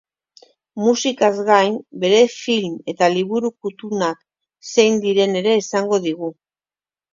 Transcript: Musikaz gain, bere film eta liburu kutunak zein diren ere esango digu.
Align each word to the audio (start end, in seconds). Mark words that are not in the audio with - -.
Musikaz 0.85 1.37
gain, 1.49 1.75
bere 2.05 2.21
film 2.37 2.73
eta 2.95 3.11
liburu 3.17 3.53
kutunak 3.67 4.19
zein 4.73 4.99
diren 5.07 5.41
ere 5.45 5.57
esango 5.63 6.03
digu. 6.11 6.35